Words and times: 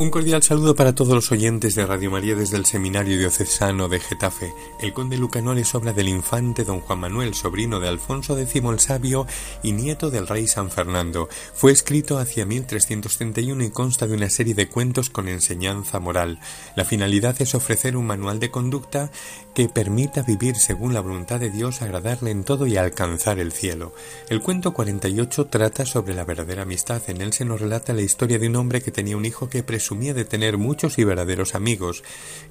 Un 0.00 0.10
cordial 0.10 0.44
saludo 0.44 0.76
para 0.76 0.94
todos 0.94 1.12
los 1.12 1.32
oyentes 1.32 1.74
de 1.74 1.84
Radio 1.84 2.12
María 2.12 2.36
desde 2.36 2.56
el 2.56 2.66
Seminario 2.66 3.18
Diocesano 3.18 3.88
de 3.88 3.98
Getafe. 3.98 4.54
El 4.80 4.92
conde 4.92 5.18
Lucanor 5.18 5.58
es 5.58 5.74
obra 5.74 5.92
del 5.92 6.06
infante 6.06 6.62
don 6.62 6.80
Juan 6.80 7.00
Manuel, 7.00 7.34
sobrino 7.34 7.80
de 7.80 7.88
Alfonso 7.88 8.38
X 8.38 8.62
el 8.62 8.78
Sabio 8.78 9.26
y 9.60 9.72
nieto 9.72 10.08
del 10.10 10.28
rey 10.28 10.46
San 10.46 10.70
Fernando. 10.70 11.28
Fue 11.52 11.72
escrito 11.72 12.18
hacia 12.18 12.46
1331 12.46 13.64
y 13.64 13.70
consta 13.70 14.06
de 14.06 14.14
una 14.14 14.30
serie 14.30 14.54
de 14.54 14.68
cuentos 14.68 15.10
con 15.10 15.26
enseñanza 15.26 15.98
moral. 15.98 16.38
La 16.76 16.84
finalidad 16.84 17.34
es 17.42 17.56
ofrecer 17.56 17.96
un 17.96 18.06
manual 18.06 18.38
de 18.38 18.52
conducta 18.52 19.10
que 19.52 19.68
permita 19.68 20.22
vivir 20.22 20.54
según 20.54 20.94
la 20.94 21.00
voluntad 21.00 21.40
de 21.40 21.50
Dios, 21.50 21.82
agradarle 21.82 22.30
en 22.30 22.44
todo 22.44 22.68
y 22.68 22.76
alcanzar 22.76 23.40
el 23.40 23.50
cielo. 23.50 23.92
El 24.28 24.42
cuento 24.42 24.72
48 24.72 25.46
trata 25.46 25.84
sobre 25.84 26.14
la 26.14 26.24
verdadera 26.24 26.62
amistad. 26.62 27.02
En 27.08 27.20
él 27.20 27.32
se 27.32 27.44
nos 27.44 27.60
relata 27.60 27.92
la 27.92 28.02
historia 28.02 28.38
de 28.38 28.46
un 28.46 28.54
hombre 28.54 28.80
que 28.80 28.92
tenía 28.92 29.16
un 29.16 29.24
hijo 29.24 29.48
que 29.48 29.64
presumía 29.88 30.12
de 30.12 30.26
tener 30.26 30.58
muchos 30.58 30.98
y 30.98 31.04
verdaderos 31.04 31.54
amigos. 31.54 32.04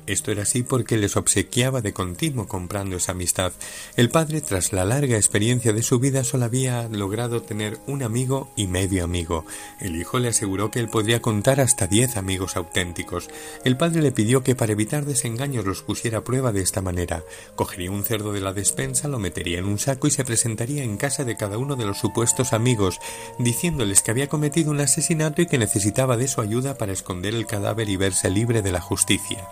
Esto 0.08 0.32
era 0.32 0.42
así 0.42 0.64
porque 0.64 0.98
les 0.98 1.18
obsequiaba 1.18 1.82
de 1.82 1.94
continuo 1.94 2.48
comprando 2.48 2.96
esa 2.96 3.12
amistad. 3.12 3.52
El 3.96 4.10
padre, 4.10 4.42
tras 4.42 4.74
la 4.74 4.86
larga 4.86 5.18
experiencia 5.18 5.72
de 5.72 5.84
su 5.84 6.00
vida, 6.00 6.24
solo 6.24 6.46
había 6.46 6.88
logrado 6.88 7.44
tener 7.44 7.78
un 7.86 8.02
amigo 8.02 8.50
y 8.56 8.66
medio 8.66 9.04
amigo. 9.04 9.46
El 9.80 9.98
hijo 9.98 10.18
le 10.18 10.30
aseguró 10.30 10.72
que 10.72 10.80
él 10.80 10.90
podría 10.90 11.22
contar 11.22 11.62
hasta 11.62 11.86
diez 11.86 12.18
amigos 12.18 12.56
auténticos. 12.56 13.30
El 13.64 13.78
padre 13.78 14.02
le 14.02 14.12
pidió 14.12 14.42
que 14.42 14.56
para 14.56 14.72
evitar 14.72 15.06
desengaños 15.06 15.64
los 15.64 15.84
pusiera 15.84 16.20
a 16.20 16.24
prueba 16.24 16.52
de 16.52 16.62
esta 16.62 16.82
manera 16.82 17.22
Cogería 17.56 17.92
un 17.92 18.04
cerdo 18.04 18.34
de 18.34 18.42
la 18.42 18.54
despensa, 18.54 19.08
lo 19.08 19.20
metería 19.20 19.60
en 19.60 19.66
un 19.66 19.78
saco 19.78 20.08
y 20.08 20.12
se 20.12 20.26
presentaría 20.26 20.84
en 20.84 20.98
casa 20.98 21.24
de 21.24 21.38
cada 21.38 21.60
uno 21.60 21.76
de 21.76 21.86
los 21.86 22.00
supuestos 22.00 22.54
amigos, 22.54 23.00
diciéndoles 23.38 24.02
que 24.02 24.10
había 24.10 24.28
cometido 24.28 24.72
un 24.72 24.80
asesinato 24.80 25.44
y 25.44 25.46
que 25.46 25.60
necesitaba 25.60 26.18
de 26.18 26.28
su 26.28 26.42
ayuda 26.42 26.80
para 26.80 26.94
esconder 26.94 27.27
el 27.36 27.46
cadáver 27.46 27.90
y 27.90 27.98
verse 27.98 28.30
libre 28.30 28.62
de 28.62 28.72
la 28.72 28.82
justicia. 28.82 29.48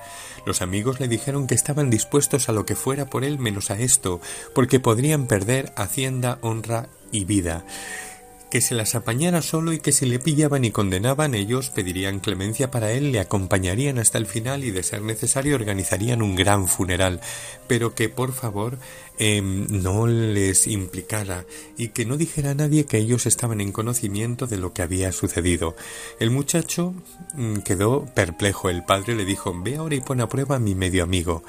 Los 0.45 0.61
amigos 0.61 0.99
le 0.99 1.07
dijeron 1.07 1.47
que 1.47 1.55
estaban 1.55 1.89
dispuestos 1.89 2.49
a 2.49 2.51
lo 2.51 2.65
que 2.65 2.75
fuera 2.75 3.05
por 3.05 3.23
él 3.23 3.39
menos 3.39 3.71
a 3.71 3.79
esto, 3.79 4.21
porque 4.53 4.79
podrían 4.79 5.25
perder 5.27 5.73
hacienda, 5.75 6.37
honra 6.41 6.87
y 7.11 7.25
vida 7.25 7.65
que 8.49 8.61
se 8.61 8.75
las 8.75 8.95
apañara 8.95 9.41
solo 9.41 9.73
y 9.73 9.79
que 9.79 9.91
si 9.91 10.05
le 10.05 10.19
pillaban 10.19 10.65
y 10.65 10.71
condenaban 10.71 11.35
ellos 11.35 11.69
pedirían 11.69 12.19
clemencia 12.19 12.71
para 12.71 12.91
él, 12.91 13.11
le 13.11 13.19
acompañarían 13.19 13.99
hasta 13.99 14.17
el 14.17 14.25
final 14.25 14.63
y 14.63 14.71
de 14.71 14.83
ser 14.83 15.01
necesario 15.01 15.55
organizarían 15.55 16.21
un 16.21 16.35
gran 16.35 16.67
funeral, 16.67 17.21
pero 17.67 17.95
que 17.95 18.09
por 18.09 18.33
favor 18.33 18.77
em, 19.17 19.67
no 19.69 20.07
les 20.07 20.67
implicara 20.67 21.45
y 21.77 21.89
que 21.89 22.05
no 22.05 22.17
dijera 22.17 22.51
a 22.51 22.55
nadie 22.55 22.85
que 22.85 22.97
ellos 22.97 23.25
estaban 23.25 23.61
en 23.61 23.71
conocimiento 23.71 24.47
de 24.47 24.57
lo 24.57 24.73
que 24.73 24.81
había 24.81 25.11
sucedido. 25.11 25.75
El 26.19 26.31
muchacho 26.31 26.93
mm, 27.33 27.57
quedó 27.59 28.05
perplejo. 28.13 28.69
El 28.69 28.83
padre 28.83 29.15
le 29.15 29.25
dijo 29.25 29.53
Ve 29.63 29.75
ahora 29.75 29.95
y 29.95 30.01
pon 30.01 30.21
a 30.21 30.29
prueba 30.29 30.57
a 30.57 30.59
mi 30.59 30.75
medio 30.75 31.03
amigo. 31.03 31.43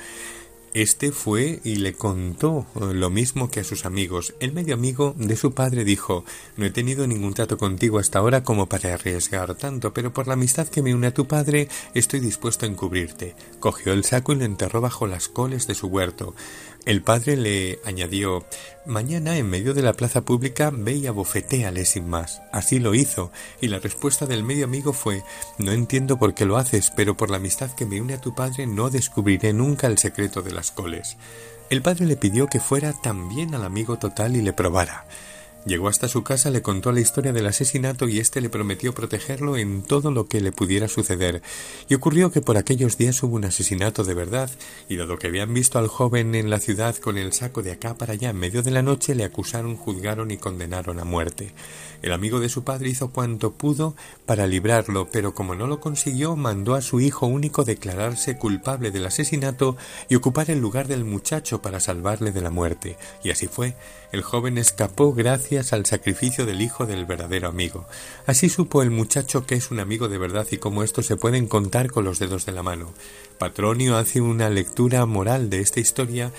Este 0.76 1.10
fue 1.10 1.60
y 1.64 1.76
le 1.76 1.94
contó 1.94 2.66
eh, 2.74 2.92
lo 2.92 3.08
mismo 3.08 3.50
que 3.50 3.60
a 3.60 3.64
sus 3.64 3.86
amigos. 3.86 4.34
El 4.40 4.52
medio 4.52 4.74
amigo 4.74 5.14
de 5.16 5.34
su 5.34 5.54
padre 5.54 5.84
dijo 5.84 6.26
No 6.58 6.66
he 6.66 6.70
tenido 6.70 7.06
ningún 7.06 7.32
trato 7.32 7.56
contigo 7.56 7.98
hasta 7.98 8.18
ahora 8.18 8.42
como 8.42 8.68
para 8.68 8.92
arriesgar 8.92 9.54
tanto, 9.54 9.94
pero 9.94 10.12
por 10.12 10.26
la 10.26 10.34
amistad 10.34 10.68
que 10.68 10.82
me 10.82 10.94
une 10.94 11.06
a 11.06 11.14
tu 11.14 11.26
padre 11.26 11.70
estoy 11.94 12.20
dispuesto 12.20 12.66
a 12.66 12.68
encubrirte. 12.68 13.34
Cogió 13.58 13.94
el 13.94 14.04
saco 14.04 14.34
y 14.34 14.36
lo 14.36 14.44
enterró 14.44 14.82
bajo 14.82 15.06
las 15.06 15.28
coles 15.28 15.66
de 15.66 15.74
su 15.74 15.86
huerto. 15.86 16.34
El 16.86 17.02
padre 17.02 17.36
le 17.36 17.80
añadió 17.84 18.44
Mañana 18.86 19.36
en 19.36 19.50
medio 19.50 19.74
de 19.74 19.82
la 19.82 19.94
plaza 19.94 20.20
pública 20.20 20.70
ve 20.72 20.92
y 20.92 21.08
abofetéale 21.08 21.84
sin 21.84 22.08
más. 22.08 22.42
Así 22.52 22.78
lo 22.78 22.94
hizo, 22.94 23.32
y 23.60 23.66
la 23.66 23.80
respuesta 23.80 24.26
del 24.26 24.44
medio 24.44 24.64
amigo 24.64 24.92
fue 24.92 25.24
No 25.58 25.72
entiendo 25.72 26.16
por 26.16 26.34
qué 26.34 26.44
lo 26.44 26.56
haces, 26.56 26.92
pero 26.94 27.16
por 27.16 27.28
la 27.28 27.38
amistad 27.38 27.72
que 27.72 27.86
me 27.86 28.00
une 28.00 28.14
a 28.14 28.20
tu 28.20 28.36
padre 28.36 28.68
no 28.68 28.88
descubriré 28.88 29.52
nunca 29.52 29.88
el 29.88 29.98
secreto 29.98 30.42
de 30.42 30.52
las 30.52 30.65
coles. 30.70 31.16
El 31.68 31.82
padre 31.82 32.06
le 32.06 32.16
pidió 32.16 32.46
que 32.46 32.60
fuera 32.60 32.92
también 32.92 33.54
al 33.54 33.64
amigo 33.64 33.98
total 33.98 34.36
y 34.36 34.42
le 34.42 34.52
probara. 34.52 35.04
Llegó 35.66 35.88
hasta 35.88 36.06
su 36.06 36.22
casa, 36.22 36.50
le 36.50 36.62
contó 36.62 36.92
la 36.92 37.00
historia 37.00 37.32
del 37.32 37.48
asesinato 37.48 38.06
y 38.06 38.20
éste 38.20 38.40
le 38.40 38.48
prometió 38.48 38.94
protegerlo 38.94 39.56
en 39.56 39.82
todo 39.82 40.12
lo 40.12 40.28
que 40.28 40.40
le 40.40 40.52
pudiera 40.52 40.86
suceder. 40.86 41.42
Y 41.88 41.94
ocurrió 41.94 42.30
que 42.30 42.40
por 42.40 42.56
aquellos 42.56 42.96
días 42.98 43.20
hubo 43.24 43.34
un 43.34 43.46
asesinato 43.46 44.04
de 44.04 44.14
verdad, 44.14 44.48
y 44.88 44.94
dado 44.94 45.18
que 45.18 45.26
habían 45.26 45.52
visto 45.52 45.80
al 45.80 45.88
joven 45.88 46.36
en 46.36 46.50
la 46.50 46.60
ciudad 46.60 46.94
con 46.94 47.18
el 47.18 47.32
saco 47.32 47.64
de 47.64 47.72
acá 47.72 47.98
para 47.98 48.12
allá 48.12 48.30
en 48.30 48.36
medio 48.36 48.62
de 48.62 48.70
la 48.70 48.82
noche, 48.82 49.16
le 49.16 49.24
acusaron, 49.24 49.76
juzgaron 49.76 50.30
y 50.30 50.36
condenaron 50.36 51.00
a 51.00 51.04
muerte. 51.04 51.52
El 52.00 52.12
amigo 52.12 52.38
de 52.38 52.48
su 52.48 52.62
padre 52.62 52.90
hizo 52.90 53.10
cuanto 53.10 53.54
pudo 53.54 53.96
para 54.24 54.46
librarlo, 54.46 55.08
pero 55.10 55.34
como 55.34 55.56
no 55.56 55.66
lo 55.66 55.80
consiguió, 55.80 56.36
mandó 56.36 56.76
a 56.76 56.82
su 56.82 57.00
hijo 57.00 57.26
único 57.26 57.64
declararse 57.64 58.38
culpable 58.38 58.92
del 58.92 59.06
asesinato 59.06 59.76
y 60.08 60.14
ocupar 60.14 60.48
el 60.48 60.60
lugar 60.60 60.86
del 60.86 61.04
muchacho 61.04 61.60
para 61.60 61.80
salvarle 61.80 62.30
de 62.30 62.42
la 62.42 62.50
muerte. 62.50 62.96
Y 63.24 63.30
así 63.30 63.48
fue. 63.48 63.74
El 64.12 64.22
joven 64.22 64.58
escapó 64.58 65.12
gracias 65.12 65.55
al 65.58 65.86
sacrificio 65.86 66.44
del 66.44 66.60
hijo 66.60 66.86
del 66.86 67.06
verdadero 67.06 67.48
amigo. 67.48 67.86
Así 68.26 68.48
supo 68.48 68.82
el 68.82 68.90
muchacho 68.90 69.46
que 69.46 69.54
es 69.54 69.70
un 69.70 69.80
amigo 69.80 70.08
de 70.08 70.18
verdad 70.18 70.46
y 70.50 70.58
cómo 70.58 70.82
estos 70.82 71.06
se 71.06 71.16
pueden 71.16 71.46
contar 71.46 71.90
con 71.90 72.04
los 72.04 72.18
dedos 72.18 72.44
de 72.46 72.52
la 72.52 72.62
mano. 72.62 72.92
Patronio 73.38 73.96
hace 73.96 74.20
una 74.20 74.50
lectura 74.50 75.06
moral 75.06 75.50
de 75.50 75.60
esta 75.60 75.80
historia 75.80 76.32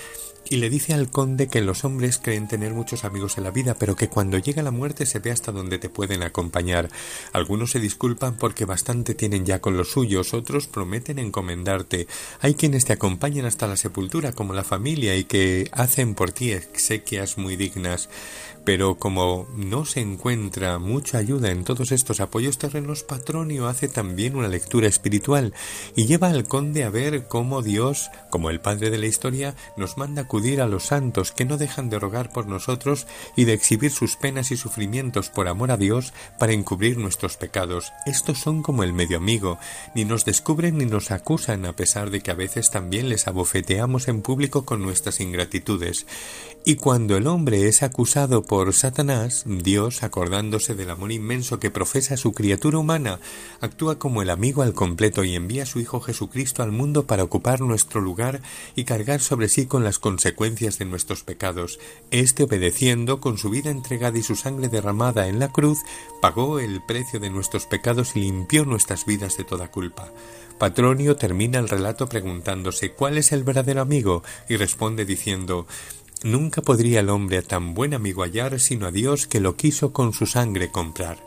y 0.50 0.56
le 0.56 0.70
dice 0.70 0.94
al 0.94 1.10
conde 1.10 1.48
que 1.48 1.60
los 1.60 1.84
hombres 1.84 2.18
creen 2.18 2.48
tener 2.48 2.72
muchos 2.72 3.04
amigos 3.04 3.38
en 3.38 3.44
la 3.44 3.50
vida, 3.50 3.74
pero 3.74 3.96
que 3.96 4.08
cuando 4.08 4.38
llega 4.38 4.62
la 4.62 4.70
muerte 4.70 5.06
se 5.06 5.18
ve 5.18 5.30
hasta 5.30 5.52
donde 5.52 5.78
te 5.78 5.88
pueden 5.88 6.22
acompañar. 6.22 6.88
Algunos 7.32 7.72
se 7.72 7.80
disculpan 7.80 8.36
porque 8.36 8.64
bastante 8.64 9.14
tienen 9.14 9.44
ya 9.44 9.60
con 9.60 9.76
los 9.76 9.90
suyos, 9.90 10.34
otros 10.34 10.66
prometen 10.66 11.18
encomendarte. 11.18 12.06
Hay 12.40 12.54
quienes 12.54 12.84
te 12.84 12.94
acompañan 12.94 13.46
hasta 13.46 13.66
la 13.66 13.76
sepultura, 13.76 14.32
como 14.32 14.54
la 14.54 14.64
familia, 14.64 15.16
y 15.16 15.24
que 15.24 15.68
hacen 15.72 16.14
por 16.14 16.32
ti 16.32 16.52
exequias 16.52 17.38
muy 17.38 17.56
dignas. 17.56 18.08
Pero 18.64 18.98
como 18.98 19.48
no 19.56 19.86
se 19.86 20.00
encuentra 20.00 20.78
mucha 20.78 21.16
ayuda 21.16 21.50
en 21.50 21.64
todos 21.64 21.90
estos 21.90 22.20
apoyos 22.20 22.58
terrenos, 22.58 23.02
Patronio 23.02 23.66
hace 23.66 23.88
también 23.88 24.36
una 24.36 24.48
lectura 24.48 24.88
espiritual 24.88 25.54
y 25.96 26.04
lleva 26.04 26.28
al 26.28 26.46
conde 26.46 26.84
a 26.84 26.90
ver 26.90 27.28
cómo 27.28 27.62
Dios, 27.62 28.10
como 28.28 28.50
el 28.50 28.60
padre 28.60 28.90
de 28.90 28.98
la 28.98 29.06
historia, 29.06 29.54
nos 29.78 29.96
manda 29.96 30.28
a 30.38 30.66
los 30.66 30.84
santos 30.84 31.32
que 31.32 31.44
no 31.44 31.58
dejan 31.58 31.90
de 31.90 31.98
rogar 31.98 32.30
por 32.30 32.46
nosotros 32.46 33.06
y 33.36 33.44
de 33.44 33.54
exhibir 33.54 33.90
sus 33.90 34.16
penas 34.16 34.52
y 34.52 34.56
sufrimientos 34.56 35.30
por 35.30 35.48
amor 35.48 35.72
a 35.72 35.76
Dios 35.76 36.12
para 36.38 36.52
encubrir 36.52 36.96
nuestros 36.96 37.36
pecados. 37.36 37.92
Estos 38.06 38.38
son 38.38 38.62
como 38.62 38.84
el 38.84 38.92
medio 38.92 39.16
amigo, 39.16 39.58
ni 39.94 40.04
nos 40.04 40.24
descubren 40.24 40.78
ni 40.78 40.86
nos 40.86 41.10
acusan 41.10 41.66
a 41.66 41.74
pesar 41.74 42.10
de 42.10 42.20
que 42.20 42.30
a 42.30 42.34
veces 42.34 42.70
también 42.70 43.08
les 43.08 43.26
abofeteamos 43.26 44.06
en 44.06 44.22
público 44.22 44.64
con 44.64 44.80
nuestras 44.80 45.20
ingratitudes. 45.20 46.06
Y 46.68 46.76
cuando 46.76 47.16
el 47.16 47.26
hombre 47.26 47.66
es 47.66 47.82
acusado 47.82 48.42
por 48.42 48.74
Satanás, 48.74 49.44
Dios, 49.46 50.02
acordándose 50.02 50.74
del 50.74 50.90
amor 50.90 51.12
inmenso 51.12 51.58
que 51.58 51.70
profesa 51.70 52.18
su 52.18 52.32
criatura 52.32 52.76
humana, 52.76 53.20
actúa 53.62 53.98
como 53.98 54.20
el 54.20 54.28
amigo 54.28 54.60
al 54.60 54.74
completo 54.74 55.24
y 55.24 55.34
envía 55.34 55.62
a 55.62 55.66
su 55.66 55.80
Hijo 55.80 56.00
Jesucristo 56.00 56.62
al 56.62 56.70
mundo 56.70 57.06
para 57.06 57.24
ocupar 57.24 57.62
nuestro 57.62 58.02
lugar 58.02 58.42
y 58.76 58.84
cargar 58.84 59.20
sobre 59.20 59.48
sí 59.48 59.64
con 59.64 59.82
las 59.82 59.98
consecuencias 59.98 60.78
de 60.78 60.84
nuestros 60.84 61.22
pecados. 61.22 61.80
Este, 62.10 62.42
obedeciendo, 62.42 63.18
con 63.18 63.38
su 63.38 63.48
vida 63.48 63.70
entregada 63.70 64.18
y 64.18 64.22
su 64.22 64.36
sangre 64.36 64.68
derramada 64.68 65.26
en 65.28 65.38
la 65.38 65.48
cruz, 65.48 65.78
pagó 66.20 66.60
el 66.60 66.82
precio 66.84 67.18
de 67.18 67.30
nuestros 67.30 67.64
pecados 67.64 68.14
y 68.14 68.20
limpió 68.20 68.66
nuestras 68.66 69.06
vidas 69.06 69.38
de 69.38 69.44
toda 69.44 69.70
culpa. 69.70 70.12
Patronio 70.58 71.16
termina 71.16 71.60
el 71.60 71.68
relato 71.68 72.08
preguntándose 72.08 72.90
¿cuál 72.90 73.16
es 73.16 73.32
el 73.32 73.44
verdadero 73.44 73.80
amigo? 73.80 74.22
y 74.48 74.56
responde 74.56 75.06
diciendo 75.06 75.66
Nunca 76.24 76.62
podría 76.62 77.00
el 77.00 77.10
hombre 77.10 77.38
a 77.38 77.42
tan 77.42 77.74
buen 77.74 77.94
amigo 77.94 78.22
hallar 78.22 78.58
sino 78.58 78.86
a 78.86 78.90
Dios 78.90 79.28
que 79.28 79.40
lo 79.40 79.56
quiso 79.56 79.92
con 79.92 80.12
su 80.12 80.26
sangre 80.26 80.70
comprar. 80.70 81.18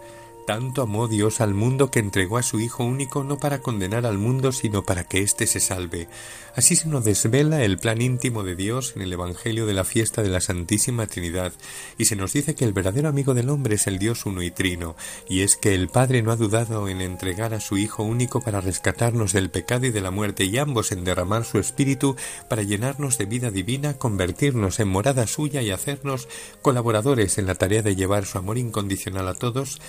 Tanto 0.46 0.82
amó 0.82 1.08
Dios 1.08 1.40
al 1.40 1.54
mundo 1.54 1.92
que 1.92 2.00
entregó 2.00 2.38
a 2.38 2.44
su 2.44 2.60
Hijo 2.60 2.84
único 2.84 3.24
no 3.24 3.38
para 3.38 3.60
condenar 3.60 4.06
al 4.06 4.18
mundo, 4.18 4.52
sino 4.52 4.84
para 4.84 5.04
que 5.04 5.20
éste 5.20 5.46
se 5.46 5.60
salve. 5.60 6.08
Así 6.56 6.76
se 6.76 6.90
nos 6.90 7.06
desvela 7.06 7.64
el 7.64 7.78
plan 7.78 8.02
íntimo 8.02 8.44
de 8.44 8.56
Dios 8.56 8.94
en 8.96 9.04
el 9.04 9.14
Evangelio 9.14 9.66
de 9.66 9.74
la 9.74 9.86
fiesta 9.86 10.24
de 10.24 10.30
la 10.30 10.42
Santísima 10.42 11.06
Trinidad, 11.08 11.54
y 11.98 12.06
se 12.06 12.16
nos 12.16 12.34
dice 12.34 12.56
que 12.56 12.66
el 12.66 12.74
verdadero 12.74 13.08
amigo 13.08 13.34
del 13.34 13.50
hombre 13.50 13.76
es 13.76 13.88
el 13.88 14.00
Dios 14.00 14.26
uno 14.26 14.42
y 14.42 14.52
trino, 14.52 14.96
y 15.30 15.42
es 15.42 15.56
que 15.56 15.76
el 15.76 15.88
Padre 15.88 16.22
no 16.24 16.32
ha 16.32 16.36
dudado 16.36 16.90
en 16.90 17.02
entregar 17.02 17.54
a 17.54 17.62
su 17.62 17.78
Hijo 17.78 18.04
único 18.04 18.42
para 18.42 18.62
rescatarnos 18.62 19.34
del 19.34 19.50
pecado 19.52 19.86
y 19.86 19.92
de 19.92 20.02
la 20.02 20.12
muerte, 20.12 20.46
y 20.46 20.58
ambos 20.58 20.92
en 20.92 21.04
derramar 21.04 21.46
su 21.46 21.60
Espíritu 21.60 22.16
para 22.50 22.64
llenarnos 22.64 23.18
de 23.18 23.26
vida 23.26 23.52
divina, 23.52 23.94
convertirnos 23.94 24.80
en 24.80 24.88
morada 24.88 25.28
suya 25.28 25.62
y 25.62 25.72
hacernos 25.72 26.28
colaboradores 26.62 27.38
en 27.38 27.46
la 27.46 27.56
tarea 27.56 27.82
de 27.84 27.96
llevar 27.96 28.26
su 28.26 28.38
amor 28.38 28.58
incondicional 28.58 29.28
a 29.28 29.36
todos, 29.36 29.80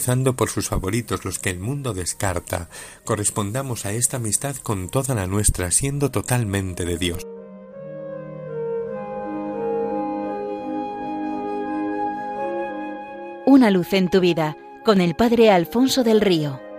empezando 0.00 0.34
por 0.34 0.48
sus 0.48 0.70
favoritos, 0.70 1.26
los 1.26 1.38
que 1.38 1.50
el 1.50 1.60
mundo 1.60 1.92
descarta, 1.92 2.70
correspondamos 3.04 3.84
a 3.84 3.92
esta 3.92 4.16
amistad 4.16 4.56
con 4.56 4.88
toda 4.88 5.14
la 5.14 5.26
nuestra, 5.26 5.70
siendo 5.70 6.10
totalmente 6.10 6.86
de 6.86 6.96
Dios. 6.96 7.26
Una 13.44 13.70
luz 13.70 13.92
en 13.92 14.08
tu 14.08 14.20
vida, 14.20 14.56
con 14.86 15.02
el 15.02 15.14
Padre 15.14 15.50
Alfonso 15.50 16.02
del 16.02 16.22
Río. 16.22 16.69